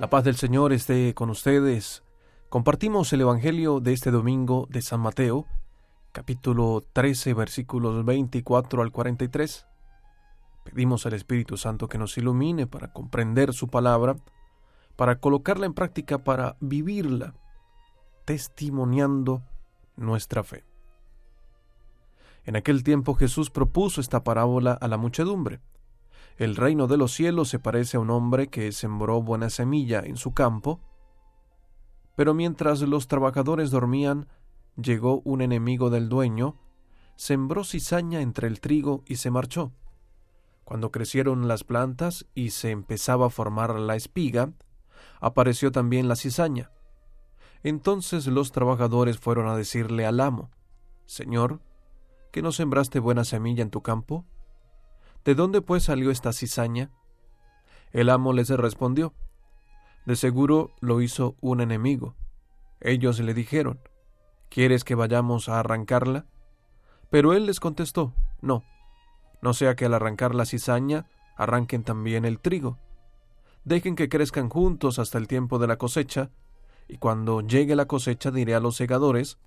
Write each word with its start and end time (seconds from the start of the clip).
La 0.00 0.08
paz 0.08 0.24
del 0.24 0.36
Señor 0.36 0.72
esté 0.72 1.12
con 1.12 1.28
ustedes. 1.28 2.02
Compartimos 2.48 3.12
el 3.12 3.20
Evangelio 3.20 3.80
de 3.80 3.92
este 3.92 4.10
domingo 4.10 4.66
de 4.70 4.80
San 4.80 5.00
Mateo, 5.00 5.44
capítulo 6.12 6.82
13, 6.94 7.34
versículos 7.34 8.02
24 8.06 8.80
al 8.80 8.92
43. 8.92 9.66
Pedimos 10.64 11.04
al 11.04 11.12
Espíritu 11.12 11.58
Santo 11.58 11.86
que 11.86 11.98
nos 11.98 12.16
ilumine 12.16 12.66
para 12.66 12.94
comprender 12.94 13.52
su 13.52 13.68
palabra, 13.68 14.16
para 14.96 15.20
colocarla 15.20 15.66
en 15.66 15.74
práctica, 15.74 16.24
para 16.24 16.56
vivirla, 16.60 17.34
testimoniando 18.24 19.42
nuestra 19.96 20.42
fe. 20.42 20.64
En 22.46 22.56
aquel 22.56 22.84
tiempo 22.84 23.16
Jesús 23.16 23.50
propuso 23.50 24.00
esta 24.00 24.24
parábola 24.24 24.72
a 24.72 24.88
la 24.88 24.96
muchedumbre. 24.96 25.60
El 26.40 26.56
reino 26.56 26.86
de 26.86 26.96
los 26.96 27.12
cielos 27.12 27.50
se 27.50 27.58
parece 27.58 27.98
a 27.98 28.00
un 28.00 28.08
hombre 28.08 28.48
que 28.48 28.72
sembró 28.72 29.20
buena 29.20 29.50
semilla 29.50 30.00
en 30.00 30.16
su 30.16 30.32
campo, 30.32 30.80
pero 32.16 32.32
mientras 32.32 32.80
los 32.80 33.08
trabajadores 33.08 33.70
dormían, 33.70 34.26
llegó 34.74 35.20
un 35.26 35.42
enemigo 35.42 35.90
del 35.90 36.08
dueño, 36.08 36.56
sembró 37.14 37.62
cizaña 37.62 38.22
entre 38.22 38.48
el 38.48 38.60
trigo 38.62 39.04
y 39.06 39.16
se 39.16 39.30
marchó. 39.30 39.74
Cuando 40.64 40.90
crecieron 40.90 41.46
las 41.46 41.62
plantas 41.62 42.24
y 42.34 42.52
se 42.52 42.70
empezaba 42.70 43.26
a 43.26 43.30
formar 43.30 43.78
la 43.78 43.94
espiga, 43.94 44.54
apareció 45.20 45.70
también 45.70 46.08
la 46.08 46.16
cizaña. 46.16 46.72
Entonces 47.62 48.26
los 48.26 48.50
trabajadores 48.50 49.18
fueron 49.18 49.46
a 49.46 49.56
decirle 49.56 50.06
al 50.06 50.20
amo, 50.20 50.50
Señor, 51.04 51.60
¿que 52.32 52.40
no 52.40 52.50
sembraste 52.50 52.98
buena 52.98 53.24
semilla 53.24 53.60
en 53.62 53.70
tu 53.70 53.82
campo? 53.82 54.24
¿De 55.24 55.34
dónde 55.34 55.60
pues 55.60 55.84
salió 55.84 56.10
esta 56.10 56.32
cizaña? 56.32 56.90
El 57.92 58.08
amo 58.08 58.32
les 58.32 58.48
respondió, 58.48 59.14
De 60.06 60.16
seguro 60.16 60.70
lo 60.80 61.00
hizo 61.02 61.36
un 61.40 61.60
enemigo. 61.60 62.14
Ellos 62.80 63.20
le 63.20 63.34
dijeron, 63.34 63.80
¿Quieres 64.48 64.84
que 64.84 64.94
vayamos 64.94 65.48
a 65.48 65.60
arrancarla? 65.60 66.26
Pero 67.10 67.34
él 67.34 67.46
les 67.46 67.60
contestó, 67.60 68.14
No, 68.40 68.64
no 69.42 69.52
sea 69.52 69.76
que 69.76 69.84
al 69.84 69.94
arrancar 69.94 70.34
la 70.34 70.46
cizaña 70.46 71.06
arranquen 71.36 71.84
también 71.84 72.24
el 72.24 72.38
trigo. 72.38 72.78
Dejen 73.64 73.96
que 73.96 74.08
crezcan 74.08 74.48
juntos 74.48 74.98
hasta 74.98 75.18
el 75.18 75.28
tiempo 75.28 75.58
de 75.58 75.66
la 75.66 75.76
cosecha, 75.76 76.30
y 76.88 76.96
cuando 76.96 77.40
llegue 77.42 77.76
la 77.76 77.86
cosecha 77.86 78.30
diré 78.30 78.54
a 78.54 78.60
los 78.60 78.76
segadores, 78.76 79.38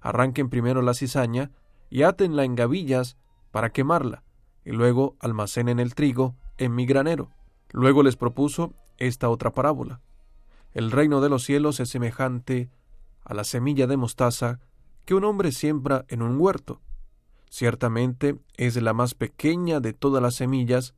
arranquen 0.00 0.50
primero 0.50 0.82
la 0.82 0.94
cizaña 0.94 1.50
y 1.90 2.02
átenla 2.02 2.44
en 2.44 2.54
gavillas 2.54 3.16
para 3.50 3.70
quemarla, 3.70 4.22
y 4.64 4.72
luego 4.72 5.16
almacenen 5.20 5.80
el 5.80 5.94
trigo 5.94 6.36
en 6.58 6.74
mi 6.74 6.86
granero. 6.86 7.30
Luego 7.70 8.02
les 8.02 8.16
propuso 8.16 8.74
esta 8.98 9.28
otra 9.28 9.50
parábola. 9.50 10.00
El 10.72 10.90
reino 10.90 11.20
de 11.20 11.28
los 11.28 11.44
cielos 11.44 11.80
es 11.80 11.90
semejante 11.90 12.70
a 13.24 13.34
la 13.34 13.44
semilla 13.44 13.86
de 13.86 13.96
mostaza 13.96 14.60
que 15.04 15.14
un 15.14 15.24
hombre 15.24 15.52
siembra 15.52 16.04
en 16.08 16.22
un 16.22 16.40
huerto. 16.40 16.80
Ciertamente 17.50 18.38
es 18.56 18.80
la 18.80 18.92
más 18.92 19.14
pequeña 19.14 19.80
de 19.80 19.92
todas 19.92 20.22
las 20.22 20.36
semillas, 20.36 20.94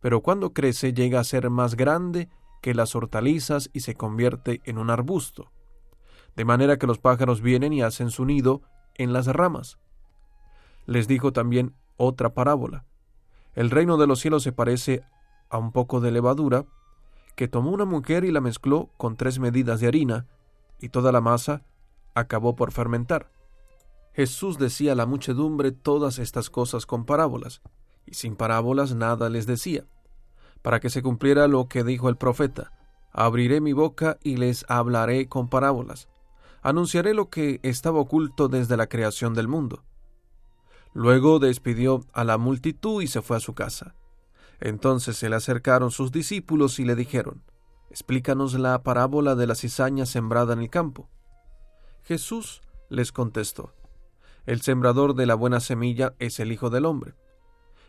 pero 0.00 0.20
cuando 0.20 0.52
crece 0.52 0.92
llega 0.92 1.20
a 1.20 1.24
ser 1.24 1.48
más 1.50 1.76
grande 1.76 2.28
que 2.60 2.74
las 2.74 2.94
hortalizas 2.96 3.70
y 3.72 3.80
se 3.80 3.94
convierte 3.94 4.60
en 4.64 4.78
un 4.78 4.90
arbusto, 4.90 5.52
de 6.34 6.44
manera 6.44 6.78
que 6.78 6.86
los 6.86 6.98
pájaros 6.98 7.40
vienen 7.40 7.72
y 7.72 7.82
hacen 7.82 8.10
su 8.10 8.24
nido 8.24 8.62
en 8.94 9.12
las 9.12 9.26
ramas. 9.26 9.78
Les 10.86 11.06
dijo 11.06 11.32
también 11.32 11.74
otra 11.96 12.34
parábola. 12.34 12.84
El 13.54 13.70
reino 13.70 13.96
de 13.96 14.06
los 14.06 14.20
cielos 14.20 14.42
se 14.42 14.52
parece 14.52 15.02
a 15.50 15.58
un 15.58 15.72
poco 15.72 16.00
de 16.00 16.10
levadura 16.10 16.64
que 17.36 17.48
tomó 17.48 17.70
una 17.70 17.84
mujer 17.84 18.24
y 18.24 18.30
la 18.30 18.40
mezcló 18.40 18.90
con 18.96 19.16
tres 19.16 19.38
medidas 19.38 19.80
de 19.80 19.88
harina, 19.88 20.26
y 20.78 20.88
toda 20.88 21.12
la 21.12 21.20
masa 21.20 21.62
acabó 22.14 22.56
por 22.56 22.72
fermentar. 22.72 23.30
Jesús 24.14 24.58
decía 24.58 24.92
a 24.92 24.94
la 24.94 25.06
muchedumbre 25.06 25.72
todas 25.72 26.18
estas 26.18 26.50
cosas 26.50 26.84
con 26.84 27.04
parábolas, 27.04 27.62
y 28.06 28.14
sin 28.14 28.36
parábolas 28.36 28.94
nada 28.94 29.30
les 29.30 29.46
decía, 29.46 29.84
para 30.60 30.80
que 30.80 30.90
se 30.90 31.02
cumpliera 31.02 31.48
lo 31.48 31.68
que 31.68 31.84
dijo 31.84 32.08
el 32.08 32.16
profeta, 32.16 32.72
abriré 33.12 33.60
mi 33.60 33.72
boca 33.72 34.18
y 34.22 34.36
les 34.36 34.64
hablaré 34.68 35.28
con 35.28 35.48
parábolas, 35.48 36.08
anunciaré 36.62 37.14
lo 37.14 37.30
que 37.30 37.60
estaba 37.62 38.00
oculto 38.00 38.48
desde 38.48 38.76
la 38.76 38.88
creación 38.88 39.34
del 39.34 39.48
mundo. 39.48 39.82
Luego 40.94 41.38
despidió 41.38 42.04
a 42.12 42.24
la 42.24 42.38
multitud 42.38 43.02
y 43.02 43.06
se 43.06 43.22
fue 43.22 43.36
a 43.36 43.40
su 43.40 43.54
casa. 43.54 43.94
Entonces 44.60 45.16
se 45.16 45.28
le 45.28 45.36
acercaron 45.36 45.90
sus 45.90 46.12
discípulos 46.12 46.78
y 46.78 46.84
le 46.84 46.94
dijeron, 46.94 47.42
Explícanos 47.90 48.54
la 48.54 48.82
parábola 48.82 49.34
de 49.34 49.46
la 49.46 49.54
cizaña 49.54 50.06
sembrada 50.06 50.52
en 50.52 50.60
el 50.60 50.70
campo. 50.70 51.10
Jesús 52.04 52.62
les 52.88 53.12
contestó, 53.12 53.74
El 54.46 54.60
sembrador 54.60 55.14
de 55.14 55.26
la 55.26 55.34
buena 55.34 55.60
semilla 55.60 56.14
es 56.18 56.40
el 56.40 56.52
Hijo 56.52 56.70
del 56.70 56.84
Hombre. 56.84 57.14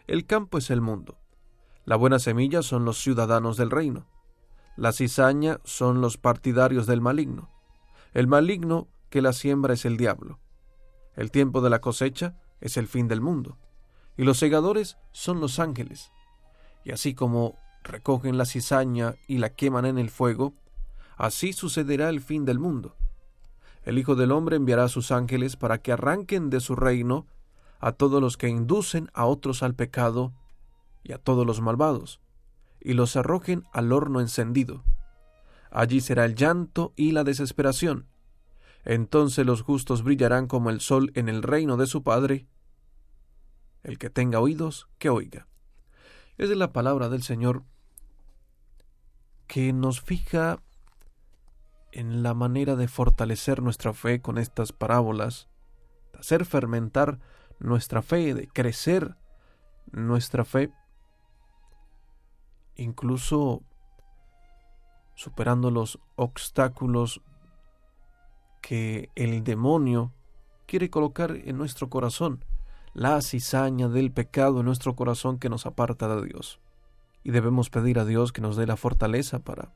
El 0.07 0.25
campo 0.25 0.57
es 0.57 0.69
el 0.69 0.81
mundo. 0.81 1.17
La 1.85 1.95
buena 1.95 2.19
semilla 2.19 2.61
son 2.61 2.85
los 2.85 2.97
ciudadanos 3.01 3.57
del 3.57 3.71
reino. 3.71 4.07
La 4.75 4.91
cizaña 4.91 5.59
son 5.63 6.01
los 6.01 6.17
partidarios 6.17 6.87
del 6.87 7.01
maligno. 7.01 7.49
El 8.13 8.27
maligno 8.27 8.87
que 9.09 9.21
la 9.21 9.33
siembra 9.33 9.73
es 9.73 9.85
el 9.85 9.97
diablo. 9.97 10.39
El 11.15 11.31
tiempo 11.31 11.61
de 11.61 11.69
la 11.69 11.79
cosecha 11.79 12.35
es 12.63 12.78
el 12.78 12.88
fin 12.88 13.09
del 13.09 13.19
mundo, 13.19 13.57
y 14.16 14.24
los 14.24 14.38
segadores 14.38 14.97
son 15.12 15.41
los 15.41 15.59
ángeles. 15.59 16.12
Y 16.85 16.91
así 16.91 17.13
como 17.13 17.59
recogen 17.84 18.38
la 18.38 18.46
cizaña 18.46 19.16
y 19.28 19.40
la 19.40 19.50
queman 19.50 19.85
en 19.85 19.97
el 19.97 20.09
fuego, 20.09 20.53
así 21.18 21.51
sucederá 21.51 22.07
el 22.07 22.22
fin 22.22 22.46
del 22.46 22.59
mundo. 22.59 22.96
El 23.84 23.97
Hijo 23.97 24.16
del 24.16 24.31
Hombre 24.31 24.56
enviará 24.56 24.85
a 24.85 24.90
sus 24.90 25.12
ángeles 25.12 25.57
para 25.57 25.79
que 25.79 25.91
arranquen 25.91 26.50
de 26.50 26.62
su 26.62 26.78
reino 26.78 27.28
a 27.81 27.91
todos 27.91 28.22
los 28.22 28.38
que 28.38 28.47
inducen 28.47 29.12
a 29.13 29.25
otros 29.25 29.62
al 29.62 29.75
pecado 29.75 30.34
y 31.03 31.12
a 31.12 31.18
todos 31.18 31.45
los 31.45 31.59
malvados, 31.59 32.22
y 32.80 32.94
los 32.94 33.18
arrojen 33.18 33.66
al 33.74 33.91
horno 33.91 34.22
encendido. 34.22 34.85
Allí 35.69 36.00
será 36.00 36.24
el 36.24 36.35
llanto 36.35 36.94
y 36.95 37.12
la 37.12 37.25
desesperación. 37.25 38.07
Entonces 38.85 39.45
los 39.45 39.63
justos 39.63 40.01
brillarán 40.03 40.47
como 40.47 40.69
el 40.69 40.80
sol 40.80 41.12
en 41.16 41.28
el 41.28 41.44
reino 41.44 41.75
de 41.75 41.88
su 41.88 42.03
Padre. 42.03 42.47
El 43.83 43.97
que 43.97 44.09
tenga 44.09 44.39
oídos, 44.39 44.88
que 44.97 45.09
oiga. 45.09 45.47
Es 46.38 46.49
de 46.49 46.55
la 46.55 46.71
palabra 46.71 47.09
del 47.09 47.21
Señor 47.21 47.63
que 49.47 49.73
nos 49.73 50.01
fija 50.01 50.63
en 51.91 52.23
la 52.23 52.33
manera 52.33 52.75
de 52.75 52.88
fortalecer 52.88 53.61
nuestra 53.61 53.94
fe 53.94 54.21
con 54.21 54.38
estas 54.38 54.71
parábolas, 54.71 55.47
de 56.11 56.19
hacer 56.19 56.45
fermentar 56.45 57.19
nuestra 57.59 58.01
fe, 58.01 58.33
de 58.33 58.47
crecer 58.47 59.16
nuestra 59.91 60.44
fe, 60.44 60.71
incluso 62.75 63.61
superando 65.13 65.69
los 65.69 66.00
obstáculos 66.15 67.21
que 68.61 69.11
el 69.15 69.44
demonio 69.44 70.13
quiere 70.65 70.89
colocar 70.89 71.35
en 71.35 71.57
nuestro 71.57 71.89
corazón 71.89 72.44
la 72.93 73.21
cizaña 73.21 73.89
del 73.89 74.11
pecado 74.11 74.59
en 74.59 74.65
nuestro 74.65 74.95
corazón 74.95 75.39
que 75.39 75.49
nos 75.49 75.65
aparta 75.65 76.13
de 76.15 76.27
Dios. 76.27 76.59
Y 77.23 77.31
debemos 77.31 77.69
pedir 77.69 77.99
a 77.99 78.05
Dios 78.05 78.31
que 78.31 78.41
nos 78.41 78.55
dé 78.55 78.67
la 78.67 78.77
fortaleza 78.77 79.39
para, 79.39 79.73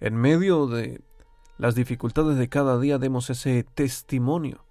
en 0.00 0.16
medio 0.16 0.66
de 0.66 1.02
las 1.56 1.74
dificultades 1.74 2.36
de 2.36 2.48
cada 2.48 2.78
día, 2.78 2.98
demos 2.98 3.30
ese 3.30 3.62
testimonio. 3.62 4.64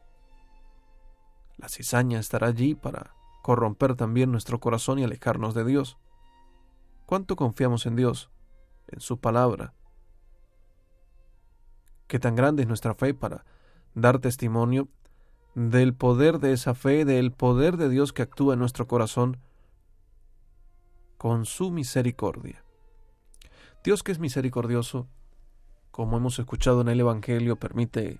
La 1.58 1.70
cizaña 1.70 2.20
estará 2.20 2.48
allí 2.48 2.76
para 2.76 3.16
corromper 3.42 3.96
también 3.96 4.32
nuestro 4.32 4.60
corazón 4.60 5.00
y 5.00 5.04
alejarnos 5.04 5.54
de 5.54 5.64
Dios. 5.64 5.98
¿Cuánto 7.06 7.36
confiamos 7.36 7.86
en 7.86 7.96
Dios, 7.96 8.32
en 8.88 9.00
su 9.00 9.20
palabra? 9.20 9.74
¿Qué 12.08 12.20
tan 12.20 12.36
grande 12.36 12.64
es 12.64 12.68
nuestra 12.68 12.94
fe 12.96 13.14
para 13.14 13.46
dar 13.94 14.20
testimonio 14.20 14.90
del 15.56 15.94
poder 15.94 16.40
de 16.40 16.54
esa 16.54 16.74
fe, 16.74 17.06
del 17.06 17.32
poder 17.32 17.78
de 17.78 17.90
Dios 17.90 18.14
que 18.14 18.24
actúa 18.24 18.54
en 18.54 18.60
nuestro 18.60 18.88
corazón 18.88 19.38
con 21.18 21.46
su 21.46 21.72
misericordia. 21.72 22.64
Dios 23.84 24.04
que 24.04 24.12
es 24.12 24.20
misericordioso, 24.20 25.08
como 25.92 26.18
hemos 26.18 26.40
escuchado 26.40 26.82
en 26.82 26.90
el 26.90 27.00
Evangelio, 27.00 27.58
permite 27.58 28.20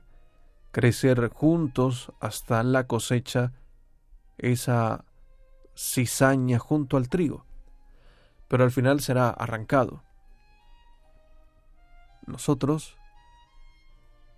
crecer 0.72 1.30
juntos 1.30 2.12
hasta 2.20 2.64
la 2.64 2.88
cosecha 2.88 3.54
esa 4.38 5.06
cizaña 5.76 6.60
junto 6.60 6.98
al 6.98 7.10
trigo, 7.10 7.46
pero 8.48 8.64
al 8.64 8.72
final 8.72 9.00
será 9.00 9.30
arrancado. 9.30 10.04
Nosotros, 12.26 12.98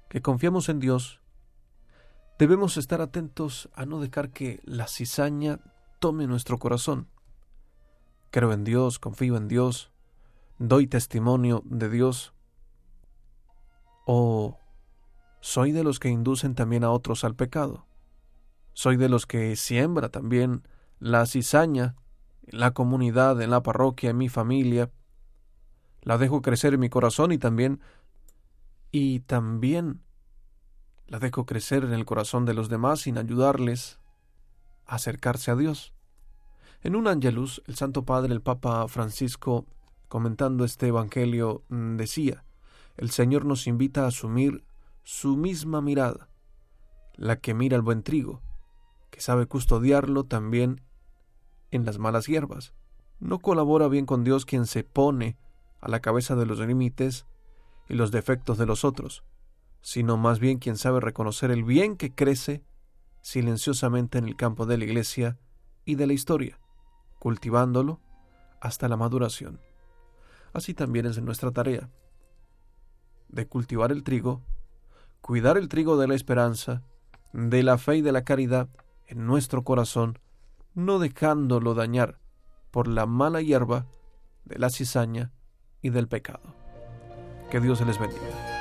que 0.09 0.21
confiamos 0.21 0.69
en 0.69 0.80
Dios, 0.80 1.21
Debemos 2.37 2.77
estar 2.77 3.01
atentos 3.01 3.69
a 3.73 3.85
no 3.85 3.99
dejar 3.99 4.31
que 4.31 4.59
la 4.63 4.87
cizaña 4.87 5.59
tome 5.99 6.27
nuestro 6.27 6.57
corazón. 6.57 7.07
Creo 8.31 8.51
en 8.51 8.63
Dios, 8.63 8.99
confío 8.99 9.37
en 9.37 9.47
Dios, 9.47 9.91
doy 10.57 10.87
testimonio 10.87 11.63
de 11.65 11.89
Dios, 11.89 12.35
¿O 14.05 14.59
soy 15.41 15.71
de 15.71 15.83
los 15.83 15.99
que 15.99 16.09
inducen 16.09 16.53
también 16.53 16.83
a 16.83 16.91
otros 16.91 17.23
al 17.23 17.35
pecado? 17.35 17.87
¿Soy 18.73 18.97
de 18.97 19.09
los 19.09 19.25
que 19.25 19.55
siembra 19.55 20.09
también 20.09 20.67
la 20.99 21.25
cizaña 21.25 21.95
en 22.43 22.59
la 22.59 22.71
comunidad, 22.71 23.41
en 23.41 23.49
la 23.49 23.63
parroquia, 23.63 24.11
en 24.11 24.17
mi 24.17 24.29
familia? 24.29 24.91
La 26.01 26.19
dejo 26.19 26.43
crecer 26.43 26.75
en 26.75 26.79
mi 26.79 26.89
corazón 26.89 27.31
y 27.31 27.39
también 27.39 27.81
y 28.91 29.21
también 29.21 30.03
la 31.07 31.19
dejo 31.19 31.46
crecer 31.46 31.84
en 31.84 31.94
el 31.94 32.06
corazón 32.06 32.46
de 32.46 32.54
los 32.54 32.69
demás 32.69 33.02
sin 33.02 33.18
ayudarles 33.18 34.00
a 34.86 34.96
acercarse 34.96 35.52
a 35.52 35.56
Dios. 35.56 35.94
En 36.81 36.96
un 36.96 37.07
Angelus, 37.07 37.62
el 37.68 37.75
Santo 37.75 38.06
Padre, 38.06 38.34
el 38.34 38.42
Papa 38.42 38.88
Francisco, 38.88 39.66
comentando 40.07 40.66
este 40.66 40.88
Evangelio, 40.88 41.63
mm, 41.69 41.96
decía, 41.98 42.44
el 42.98 43.12
Señor 43.12 43.46
nos 43.46 43.68
invita 43.68 44.04
a 44.04 44.07
asumir 44.07 44.63
su 45.04 45.36
misma 45.36 45.81
mirada, 45.81 46.30
la 47.16 47.38
que 47.40 47.54
mira 47.54 47.75
el 47.75 47.81
buen 47.81 48.04
trigo, 48.04 48.42
que 49.10 49.22
sabe 49.22 49.46
custodiarlo 49.46 50.25
también 50.25 50.81
en 51.72 51.86
las 51.86 51.98
malas 51.98 52.28
hierbas. 52.28 52.74
No 53.19 53.40
colabora 53.40 53.88
bien 53.88 54.06
con 54.06 54.24
Dios 54.24 54.46
quien 54.46 54.66
se 54.66 54.84
pone 54.84 55.38
a 55.81 55.90
la 55.90 56.00
cabeza 56.00 56.36
de 56.36 56.46
los 56.46 56.60
límites 56.60 57.25
y 57.88 57.94
los 57.94 58.12
defectos 58.12 58.57
de 58.57 58.66
los 58.66 58.84
otros, 58.84 59.24
sino 59.85 60.17
más 60.17 60.39
bien 60.39 60.57
quien 60.57 60.77
sabe 60.77 60.99
reconocer 60.99 61.51
el 61.51 61.63
bien 61.63 61.95
que 61.95 62.11
crece 62.11 62.63
silenciosamente 63.21 64.17
en 64.17 64.25
el 64.25 64.35
campo 64.35 64.65
de 64.65 64.79
la 64.79 64.83
iglesia 64.83 65.37
y 65.85 65.93
de 65.93 66.07
la 66.07 66.13
historia, 66.13 66.59
cultivándolo 67.19 68.01
hasta 68.61 68.87
la 68.87 68.97
maduración. 68.97 69.61
Así 70.53 70.73
también 70.73 71.05
es 71.05 71.21
nuestra 71.21 71.51
tarea, 71.51 71.91
de 73.29 73.47
cultivar 73.47 73.91
el 73.91 74.03
trigo, 74.03 74.41
cuidar 75.21 75.55
el 75.55 75.69
trigo 75.69 75.97
de 75.97 76.07
la 76.07 76.15
esperanza, 76.15 76.81
de 77.31 77.61
la 77.61 77.77
fe 77.77 77.97
y 77.97 78.01
de 78.01 78.11
la 78.11 78.23
caridad 78.23 78.69
en 79.05 79.27
nuestro 79.27 79.63
corazón, 79.63 80.17
no 80.73 80.97
dejándolo 80.97 81.75
dañar 81.75 82.17
por 82.71 82.87
la 82.87 83.05
mala 83.05 83.39
hierba 83.39 83.85
de 84.45 84.57
la 84.57 84.71
cizaña 84.71 85.31
y 85.83 85.91
del 85.91 86.07
pecado. 86.07 86.55
Que 87.51 87.59
Dios 87.59 87.85
les 87.85 87.99
bendiga. 87.99 88.55